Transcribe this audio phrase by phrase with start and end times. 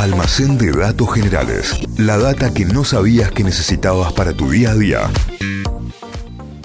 [0.00, 1.78] Almacén de datos generales.
[1.98, 5.10] La data que no sabías que necesitabas para tu día a día.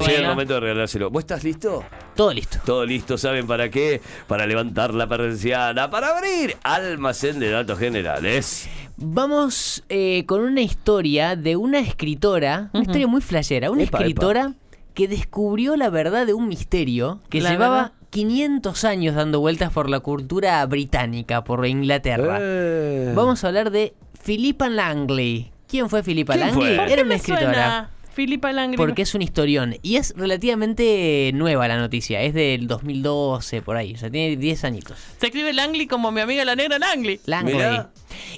[0.08, 1.10] Llega el momento de regalárselo.
[1.10, 1.84] ¿Vos estás listo?
[2.16, 2.60] Todo listo.
[2.66, 4.00] Todo listo, ¿saben para qué?
[4.28, 8.70] Para levantar la persiana, para abrir almacén de datos generales.
[8.96, 14.54] Vamos eh, con una historia de una escritora, una historia muy flashera, una Epa, escritora
[14.94, 17.92] que descubrió la verdad de un misterio que La llevaba verdad.
[18.16, 22.38] 500 años dando vueltas por la cultura británica, por Inglaterra.
[22.42, 23.12] Eh.
[23.14, 23.94] Vamos a hablar de
[24.24, 25.52] Philippa Langley.
[25.68, 26.68] ¿Quién fue Philippa ¿Quién Langley?
[26.68, 26.76] fue?
[26.78, 27.44] ¿Por Era qué una me escritora.
[27.52, 28.78] suena Filipa Langri?
[28.78, 29.76] Porque es un historión.
[29.82, 32.22] Y es relativamente nueva la noticia.
[32.22, 33.94] Es del 2012, por ahí.
[33.94, 34.98] O sea, tiene 10 añitos.
[35.20, 37.20] Se escribe Langley como mi amiga la negra Langley.
[37.26, 37.56] Langley.
[37.56, 37.90] Mirá.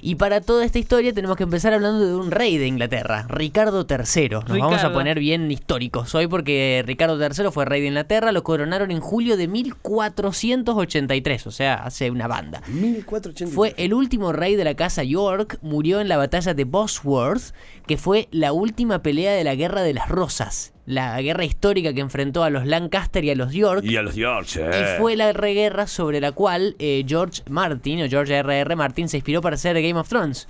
[0.02, 3.86] Y para toda esta historia tenemos que empezar hablando de un rey de Inglaterra, Ricardo
[3.90, 4.30] III.
[4.30, 8.44] Nos vamos a poner bien históricos hoy porque Ricardo III fue rey de Inglaterra, lo
[8.44, 12.62] coronaron en julio de 1483, o sea, hace una banda.
[12.68, 13.54] 1480.
[13.54, 17.54] Fue el último rey de la casa York, murió en la batalla de Bosworth,
[17.86, 22.00] que fue la última pelea de la Guerra de las Rosas, la guerra histórica que
[22.00, 23.84] enfrentó a los Lancaster y a los York.
[23.84, 24.62] Y a los George.
[24.62, 28.76] Y fue la reguerra sobre la cual eh, George Martin, o George R.R.
[28.78, 30.48] Martin, se inspiró para hacer Game of Thrones.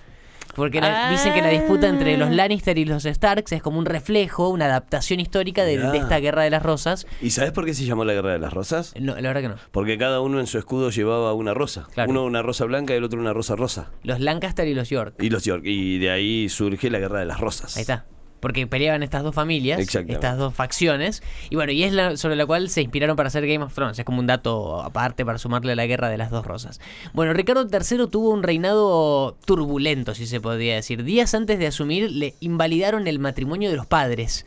[0.55, 1.11] Porque la- Ah.
[1.11, 4.65] dicen que la disputa entre los Lannister y los Starks es como un reflejo, una
[4.65, 7.05] adaptación histórica de, esta guerra de las rosas.
[7.21, 8.93] ¿Y sabes por qué se llamó la Guerra de las Rosas?
[8.99, 9.55] No, la verdad que no.
[9.71, 11.88] Porque cada uno en su escudo llevaba una rosa.
[11.93, 12.09] Claro.
[12.09, 13.91] Uno una rosa blanca y el otro una rosa rosa.
[14.03, 15.15] Los Lancaster y los York.
[15.19, 15.63] Y los York.
[15.65, 17.75] Y de ahí surge la Guerra de las Rosas.
[17.77, 18.05] Ahí está.
[18.39, 21.23] Porque peleaban estas dos familias, estas dos facciones.
[21.49, 23.97] Y bueno, y es la, sobre la cual se inspiraron para hacer Game of Thrones.
[23.97, 26.80] Es como un dato aparte para sumarle a la guerra de las dos rosas.
[27.13, 31.03] Bueno, Ricardo III tuvo un reinado turbulento, si se podría decir.
[31.03, 34.45] Días antes de asumir, le invalidaron el matrimonio de los padres.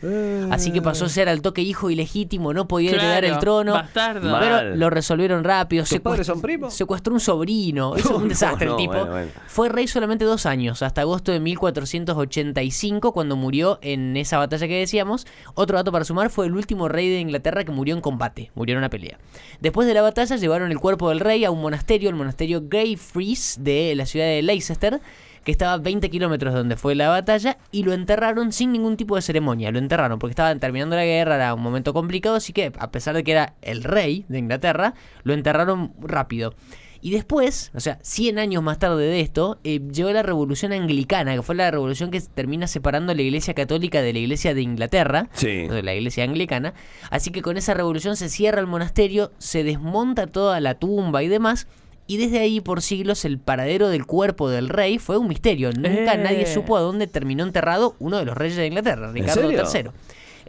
[0.51, 3.73] Así que pasó a ser al toque hijo ilegítimo, no podía heredar el Claro, trono.
[3.73, 4.31] bastardo.
[4.31, 4.41] Mal.
[4.41, 5.85] Pero lo resolvieron rápido.
[5.85, 6.75] ¿Tus padres son primos?
[6.75, 7.95] Secuestró un sobrino.
[8.01, 8.93] Es un desastre no, el tipo.
[8.93, 9.31] bueno, bueno.
[9.47, 14.79] Fue rey solamente dos años, hasta agosto de 1485, cuando murió en esa batalla que
[14.79, 15.27] decíamos.
[15.55, 18.75] Otro dato para sumar, fue el último rey de Inglaterra que murió en combate, murió
[18.75, 19.19] en una pelea.
[19.61, 23.59] Después de la batalla llevaron el cuerpo del rey a un monasterio, el monasterio Greyfriars
[23.61, 25.01] de la ciudad de Leicester,
[25.45, 28.97] que estaba a 20 kilómetros de donde fue la batalla, y lo enterraron sin ningún
[28.97, 29.71] tipo de ceremonia.
[29.71, 33.15] Lo enterraron porque estaban terminando la guerra, era un momento complicado, así que a pesar
[33.15, 36.55] de que era el rey de Inglaterra, lo enterraron rápido.
[37.03, 41.35] Y después, o sea, 100 años más tarde de esto, eh, llegó la revolución anglicana,
[41.35, 45.29] que fue la revolución que termina separando la iglesia católica de la iglesia de Inglaterra,
[45.33, 45.67] Sí.
[45.67, 46.75] de la iglesia anglicana.
[47.11, 51.29] Así que con esa revolución se cierra el monasterio, se desmonta toda la tumba y
[51.29, 51.67] demás.
[52.07, 55.71] Y desde ahí por siglos el paradero del cuerpo del rey fue un misterio.
[55.73, 56.19] Nunca Eh.
[56.19, 59.49] nadie supo a dónde terminó enterrado uno de los reyes de Inglaterra, Ricardo?
[59.51, 59.91] III.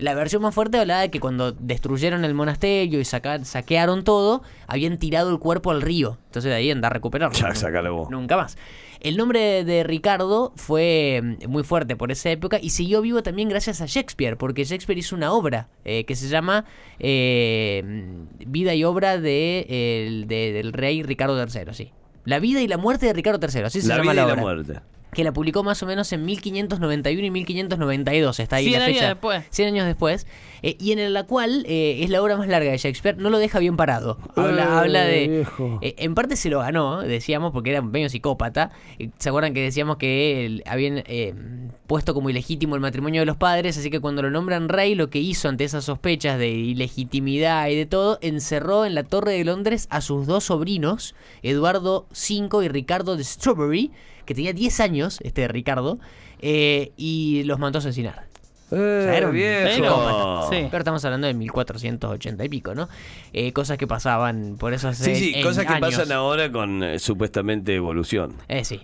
[0.01, 4.41] La versión más fuerte hablaba de que cuando destruyeron el monasterio y saca- saquearon todo,
[4.67, 6.17] habían tirado el cuerpo al río.
[6.25, 7.37] Entonces de ahí anda a recuperarlo.
[7.37, 8.09] Ya, sácalo vos.
[8.09, 8.57] Nunca más.
[8.99, 13.47] El nombre de Ricardo fue mm, muy fuerte por esa época y siguió vivo también
[13.49, 16.65] gracias a Shakespeare, porque Shakespeare hizo una obra eh, que se llama
[16.99, 19.65] eh, mm, Vida y obra de,
[20.07, 21.91] el- de- del rey Ricardo III, sí.
[22.25, 24.25] La vida y la muerte de Ricardo III, así se La llama vida la y
[24.31, 24.35] obra.
[24.35, 24.79] la muerte.
[25.13, 28.97] Que la publicó más o menos en 1591 y 1592, está ahí 100 la años
[28.97, 29.07] fecha.
[29.09, 29.43] después.
[29.49, 30.25] 100 años después.
[30.61, 33.37] eh, y en la cual eh, es la obra más larga de Shakespeare, no lo
[33.37, 34.17] deja bien parado.
[34.37, 35.27] Habla, habla de...
[35.27, 35.79] viejo.
[35.81, 38.71] eh, en parte se lo ganó, decíamos, porque era medio psicópata.
[38.99, 41.33] Eh, ¿Se acuerdan que decíamos que él- habían eh,
[41.87, 43.77] puesto como ilegítimo el matrimonio de los padres?
[43.77, 47.75] Así que cuando lo nombran rey, lo que hizo ante esas sospechas de ilegitimidad y
[47.75, 52.67] de todo, encerró en la Torre de Londres a sus dos sobrinos, Eduardo V y
[52.69, 53.91] Ricardo de Strawberry,
[54.31, 55.99] que tenía 10 años, este Ricardo,
[56.41, 58.25] eh, y los mandó a asesinar.
[58.73, 59.69] Eh, sea, era un viejo.
[59.75, 60.67] psicópata, sí.
[60.71, 62.87] Pero estamos hablando de 1480 y pico, ¿no?
[63.33, 65.89] Eh, cosas que pasaban por eso Sí, sí, en cosas que años.
[65.93, 68.35] pasan ahora con eh, supuestamente evolución.
[68.47, 68.79] Eh, sí.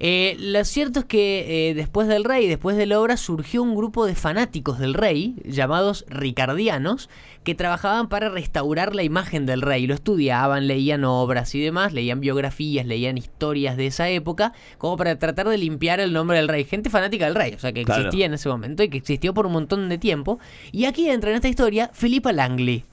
[0.00, 3.76] Eh, lo cierto es que eh, después del rey, después de la obra, surgió un
[3.76, 7.08] grupo de fanáticos del rey, llamados ricardianos,
[7.44, 9.86] que trabajaban para restaurar la imagen del rey.
[9.86, 15.18] Lo estudiaban, leían obras y demás, leían biografías, leían historias de esa época, como para
[15.18, 16.64] tratar de limpiar el nombre del rey.
[16.64, 18.02] Gente fanática del rey, o sea, que Claro.
[18.02, 20.38] existía en ese momento y que existió por un montón de tiempo.
[20.72, 22.84] Y aquí entra en esta historia Philippa Langley.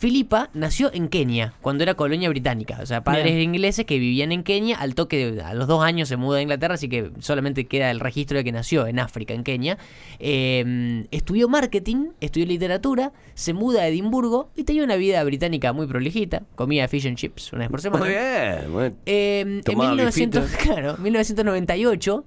[0.00, 2.78] Philippa nació en Kenia, cuando era colonia británica.
[2.82, 3.42] O sea, padres Bien.
[3.42, 4.78] ingleses que vivían en Kenia.
[4.78, 8.00] Al toque, a los dos años se muda a Inglaterra, así que solamente queda el
[8.00, 9.76] registro de que nació en África, en Kenia.
[10.18, 15.86] Eh, estudió marketing, estudió literatura, se muda a Edimburgo y tenía una vida británica muy
[15.86, 16.44] prolijita.
[16.54, 18.02] Comía fish and chips una vez por semana.
[18.02, 18.72] Muy bien.
[18.72, 18.96] muy bien.
[19.04, 20.62] Eh, en Tomaba 1900, bifito.
[20.72, 22.24] claro, 1998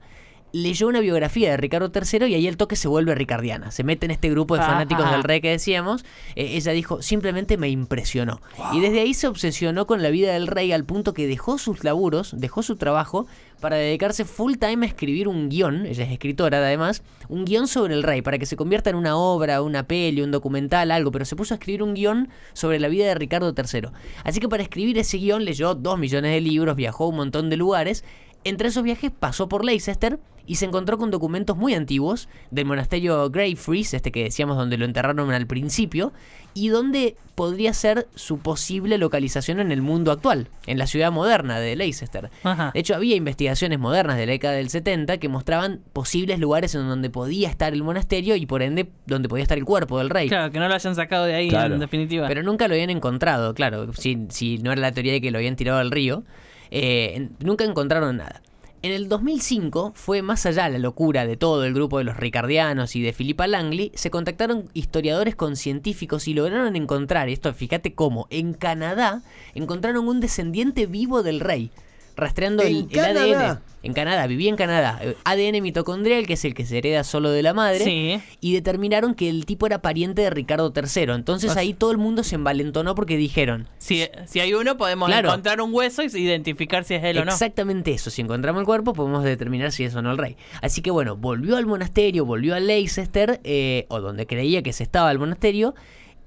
[0.54, 3.72] leyó una biografía de Ricardo III y ahí el toque se vuelve ricardiana.
[3.72, 4.74] Se mete en este grupo de Ajá.
[4.74, 6.06] fanáticos del rey que decíamos.
[6.36, 8.40] Eh, ella dijo, simplemente me impresionó.
[8.72, 11.84] Y desde ahí se obsesionó con la vida del rey al punto que dejó sus
[11.84, 13.26] laburos, dejó su trabajo
[13.62, 17.94] para dedicarse full time a escribir un guion, ella es escritora además, un guion sobre
[17.94, 21.24] el rey, para que se convierta en una obra, una peli, un documental, algo, pero
[21.24, 23.88] se puso a escribir un guion sobre la vida de Ricardo III.
[24.26, 27.50] Así que para escribir ese guion leyó dos millones de libros, viajó a un montón
[27.50, 28.04] de lugares,
[28.44, 33.30] entre esos viajes pasó por Leicester y se encontró con documentos muy antiguos del monasterio
[33.30, 36.12] Greyfriars, este que decíamos donde lo enterraron al principio,
[36.54, 41.60] y donde podría ser su posible localización en el mundo actual, en la ciudad moderna
[41.60, 42.30] de Leicester.
[42.44, 42.70] Ajá.
[42.74, 46.88] De hecho, había investigaciones modernas de la década del 70 que mostraban posibles lugares en
[46.88, 50.28] donde podía estar el monasterio y por ende donde podía estar el cuerpo del rey.
[50.30, 51.74] Claro, que no lo hayan sacado de ahí Claro.
[51.74, 52.28] en definitiva.
[52.28, 55.40] Pero nunca lo habían encontrado, claro, si, si no era la teoría de que lo
[55.40, 56.24] habían tirado al río,
[56.70, 58.42] eh, nunca encontraron nada.
[58.84, 62.98] En el 2005 fue más allá la locura de todo el grupo de los ricardianos
[62.98, 68.28] y de Philippa Langley, se contactaron historiadores con científicos y lograron encontrar, esto fíjate cómo,
[68.30, 69.22] en Canadá
[69.56, 71.72] encontraron un descendiente vivo del rey,
[72.16, 73.00] rastreando ¿En el?
[73.00, 73.60] ADN.
[73.86, 75.02] En Canadá, vivía en Canadá.
[75.26, 78.22] ADN mitocondrial, que es el que se hereda solo de la madre Sí.
[78.40, 81.12] y determinaron que el tipo era pariente de Ricardo III.
[81.14, 85.28] Entonces ahí todo el mundo se envalentonó porque dijeron, Si, si hay uno, podemos Claro.
[85.28, 87.32] encontrar un hueso y identificar si es él o no.
[87.34, 90.38] exactamente eso, si encontramos el cuerpo podemos determinar si es o no el rey.
[90.62, 94.84] Así que bueno, volvió al monasterio, volvió a Leicester, eh, o donde creía que se
[94.84, 95.76] estaba el monasterio,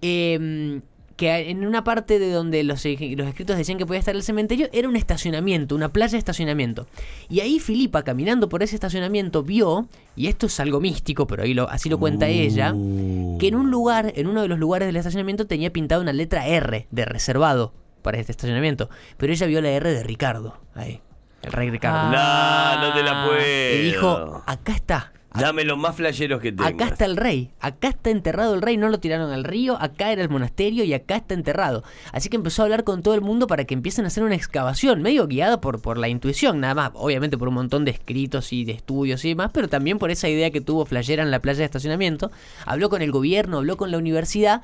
[0.03, 0.81] eh,
[1.17, 4.69] que en una parte de donde los, los escritos decían que podía estar el cementerio
[4.73, 6.87] era un estacionamiento, una playa de estacionamiento.
[7.29, 11.55] Y ahí Filipa, caminando por ese estacionamiento, vio, y esto es algo místico, pero ahí
[11.55, 14.97] lo, así lo cuenta ella, que en un lugar, en uno de los lugares del
[14.97, 17.73] estacionamiento tenía pintada una letra R de reservado
[18.03, 18.91] para este estacionamiento.
[19.17, 21.01] Pero ella vio la R de Ricardo, ahí,
[21.43, 22.15] el rey Ricardo.
[22.15, 22.79] Ah.
[22.81, 23.41] No, no te la puedo.
[23.41, 25.13] y dijo, acá está.
[25.39, 26.73] Dame los más flasheros que tengas.
[26.73, 30.13] Acá está el rey, acá está enterrado el rey, no lo tiraron al río, acá
[30.13, 31.85] era el monasterio y acá está enterrado.
[32.13, 34.35] Así que empezó a hablar con todo el mundo para que empiecen a hacer una
[34.35, 38.53] excavación, medio guiada por, por la intuición, nada más, obviamente por un montón de escritos
[38.53, 41.41] y de estudios y demás, pero también por esa idea que tuvo Flashera en la
[41.41, 42.31] playa de estacionamiento.
[42.65, 44.63] Habló con el gobierno, habló con la universidad.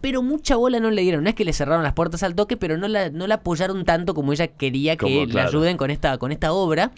[0.00, 1.24] Pero mucha bola no le dieron.
[1.24, 3.84] No es que le cerraron las puertas al toque, pero no la, no la apoyaron
[3.84, 5.48] tanto como ella quería que Como, le claro.
[5.48, 6.92] ayuden con esta, con esta obra.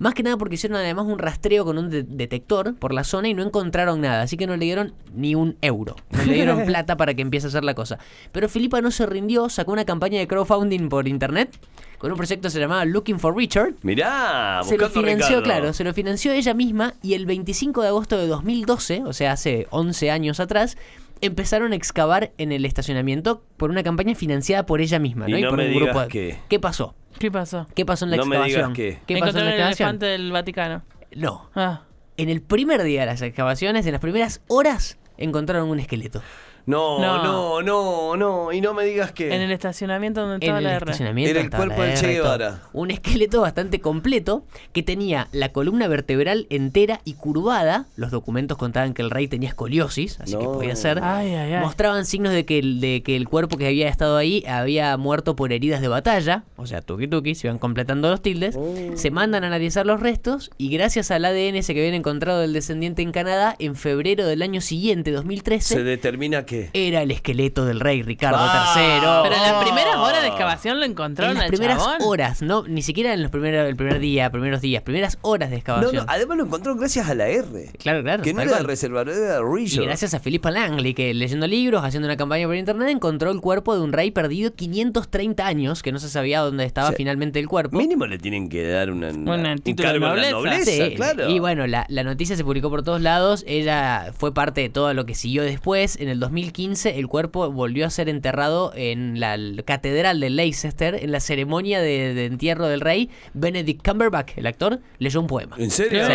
[0.00, 3.28] Más que nada porque hicieron además un rastreo con un de- detector por la zona
[3.28, 4.22] y no encontraron nada.
[4.22, 5.94] Así que no le dieron ni un euro.
[6.10, 7.98] No le dieron plata para que empiece a hacer la cosa.
[8.32, 11.56] Pero Filipa no se rindió, sacó una campaña de crowdfunding por internet
[11.98, 13.74] con un proyecto que se llamaba Looking for Richard.
[13.82, 15.42] Mirá, Se lo financió, Ricardo.
[15.42, 19.32] claro, se lo financió ella misma y el 25 de agosto de 2012, o sea,
[19.32, 20.78] hace 11 años atrás,
[21.20, 25.36] empezaron a excavar en el estacionamiento por una campaña financiada por ella misma, ¿no?
[25.38, 26.38] Y no por me un digas grupo de- qué.
[26.48, 26.94] ¿Qué pasó?
[27.18, 27.66] ¿Qué pasó?
[27.74, 28.72] ¿Qué pasó en la No me excavación?
[28.72, 29.14] digas qué.
[29.14, 29.86] ¿Qué pasó en la el excavación?
[29.88, 30.82] elefante del Vaticano.
[31.14, 31.50] No.
[31.54, 31.82] Ah.
[32.16, 36.22] En el primer día de las excavaciones, en las primeras horas, encontraron un esqueleto.
[36.70, 37.22] No, No.
[37.22, 38.52] no, no, no.
[38.52, 39.34] Y no me digas que.
[39.34, 40.78] En el estacionamiento donde En estaba el la R.
[40.78, 42.22] estacionamiento Era el estaba cuerpo la del Che y todo.
[42.24, 42.62] Guevara.
[42.72, 47.86] Un esqueleto bastante completo que tenía la columna vertebral entera y curvada.
[47.96, 50.52] Los documentos contaban que el rey tenía escoliosis, así que No.
[50.52, 51.00] podía ser.
[51.02, 51.60] Ay, ay, ay.
[51.60, 55.36] Mostraban signos de que, el, de que el cuerpo que había estado ahí había muerto
[55.36, 56.44] por heridas de batalla.
[56.56, 58.58] O sea, tuki tuki, se iban completando los tildes.
[58.94, 62.52] Se mandan a analizar los restos y gracias al ADN ese que habían encontrado del
[62.52, 66.59] descendiente en Canadá, en febrero del año siguiente, 2013, Se determina que.
[66.72, 68.74] Era el esqueleto del rey Ricardo Ah.
[68.76, 69.00] III.
[69.22, 69.60] Pero en las Oh.
[69.64, 71.96] primeras horas de excavación lo encontraron en las al primeras chabón.
[72.02, 75.56] horas, no, ni siquiera en los primeros, el primer día, primeros días, primeras horas de
[75.56, 75.94] No, excavación.
[75.96, 77.70] no, además lo encontró gracias a la R.
[77.78, 78.22] Claro, claro.
[78.22, 78.64] Que no era cual.
[78.64, 79.84] reservador, era Y Richard.
[79.84, 83.74] gracias a Philippa Langley, que leyendo libros, haciendo una campaña por internet, encontró el cuerpo
[83.74, 87.38] de un rey perdido 530 años, que no se sabía dónde estaba O sea, finalmente
[87.38, 87.76] el cuerpo.
[87.78, 90.30] Mínimo le tienen que dar una, una- Un un título de cargo la nobleza.
[90.32, 91.28] nobleza, Sí, claro.
[91.30, 93.44] Y bueno, la, la noticia se publicó por todos lados.
[93.46, 95.96] Ella fue parte de todo lo que siguió después.
[96.00, 100.94] En el 2015, el cuerpo volvió a ser enterrado en la catedral de Leicester.
[100.94, 105.56] En la ceremonia de, de entierro del rey, Benedict Cumberbatch, el actor, leyó un poema.
[105.58, 106.06] ¿En serio?
[106.06, 106.12] Sí,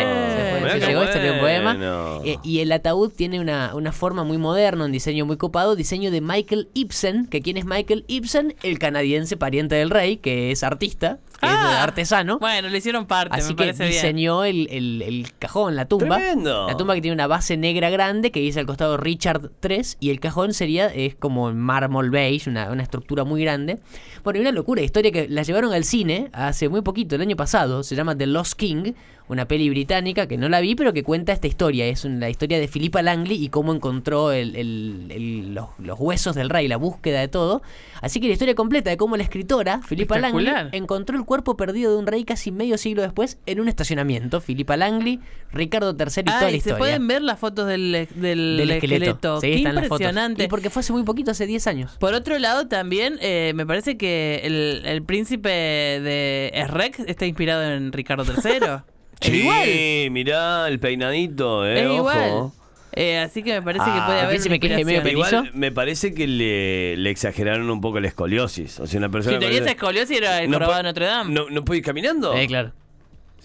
[0.86, 2.22] llegó, este leyó un poema.
[2.26, 6.12] Eh, y el ataúd tiene una, una forma muy moderna, un diseño muy copado, diseño
[6.12, 10.64] de Michael Ibsen, que quién es Michael Ibsen, el canadiense pariente del rey, que es
[10.64, 12.40] artista, que es Ah, artesano.
[12.40, 13.94] Bueno, le hicieron parte, Así me que parece bien.
[13.94, 16.18] diseñó el, el- el cajón, la tumba.
[16.18, 16.68] Tremendo.
[16.68, 20.10] La tumba que tiene una base negra grande que dice al costado Richard III y
[20.10, 23.80] el cajón sería es como mármol beige, una, una estructura muy grande.
[24.24, 27.36] Bueno, y una locura, historia que la llevaron al cine hace muy poquito, el año
[27.36, 28.94] pasado, se llama The Lost King,
[29.28, 31.86] una peli británica que no la vi, pero que cuenta esta historia.
[31.88, 36.00] Es un- la historia de Philippa Langley y cómo encontró el- el- el- los, los
[36.00, 37.62] huesos del rey, la búsqueda de todo.
[38.02, 41.92] Así que la historia completa de cómo la escritora, Philippa Langley, encontró el cuerpo perdido
[41.92, 44.42] de un rey casi medio siglo después en un estacionamiento.
[44.42, 45.20] Filipa Langley,
[45.52, 46.78] Ricardo III y toda la Ay, se historia.
[46.78, 49.06] pueden ver las fotos del, del, del esqueleto.
[49.06, 49.42] esqueleto.
[49.42, 50.44] Sí, Qué están las impresionante.
[50.44, 51.98] Y porque fue hace muy poquito, hace 10 años.
[52.00, 57.64] Por otro lado, también eh, me parece que el, el príncipe de Esrex está inspirado
[57.64, 58.60] en Ricardo III.
[59.22, 60.12] Es Sí, igual.
[60.12, 61.80] mirá el peinadito, eh.
[61.82, 61.96] Es ojo.
[61.96, 62.52] igual.
[62.98, 64.60] Eh, así que me parece que Ah, puede el haber.
[64.60, 65.12] que es medio.
[65.12, 68.80] Igual me parece que le, le exageraron un poco la escoliosis.
[68.80, 69.38] O sea, una persona.
[69.38, 71.34] Si tenías escoliosis era el no de Notre Dame.
[71.34, 72.34] No, no puede ir caminando.
[72.36, 72.72] Eh, claro.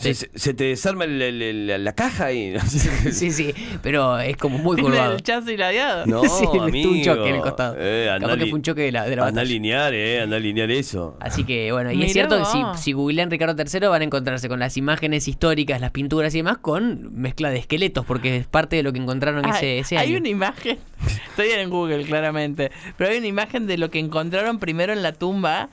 [0.01, 2.55] Se, se- se te desarma el- el- el- la caja y.
[3.13, 3.53] Sí, sí,
[3.83, 5.15] pero es como muy Tiene curvado.
[5.15, 6.07] el chazo y ladeado.
[6.07, 6.91] No, sí, amigo.
[6.91, 7.77] un choque en el costado.
[7.79, 10.21] Eh, andá Capaz que fue un choque de la, de la Anda a alinear, eh.
[10.23, 11.17] Anda a alinear eso.
[11.21, 14.05] Así que bueno, y Mirá es cierto que si, si googlean Ricardo III van a
[14.05, 18.47] encontrarse con las imágenes históricas, las pinturas y demás, con mezcla de esqueletos, porque es
[18.47, 20.19] parte de lo que encontraron Ay, ese, ese hay año.
[20.21, 20.79] una imagen,
[21.31, 25.13] estoy en Google claramente, pero hay una imagen de lo que encontraron primero en la
[25.13, 25.69] tumba.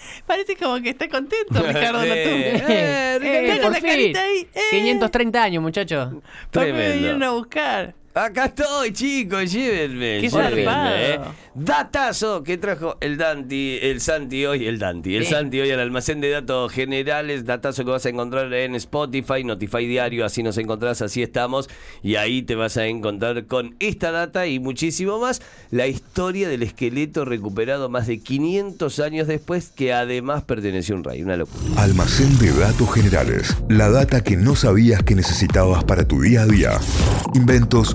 [0.26, 2.74] Parece como que está contento Ricardo en la tumba.
[2.74, 3.88] Eh, Eh, Está con por la fin.
[3.90, 4.48] carita ahí.
[4.54, 4.60] eh.
[4.70, 6.08] 530 años, muchachos.
[6.08, 6.20] Papá,
[6.66, 6.94] me Tremendo.
[6.94, 7.94] vinieron a buscar.
[8.12, 10.18] Acá estoy, chicos, llévenme.
[10.20, 11.20] Qué llévenme, eh.
[11.54, 15.26] Datazo que trajo el Danti, el Santi hoy, el Danti, el.
[15.26, 17.44] Santi hoy al almacén de datos generales.
[17.44, 21.70] Datazo que vas a encontrar en Spotify, Notify Diario, así nos encontrás, así estamos.
[22.02, 25.40] Y ahí te vas a encontrar con esta data y muchísimo más.
[25.70, 31.04] La historia del esqueleto recuperado más de 500 años después, que además perteneció a un
[31.04, 31.22] rey.
[31.22, 31.80] Una locura.
[31.80, 33.56] Almacén de datos generales.
[33.68, 36.72] La data que no sabías que necesitabas para tu día a día.
[37.34, 37.94] Inventos,